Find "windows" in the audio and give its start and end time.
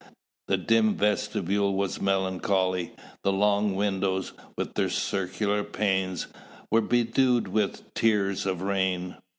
3.75-4.33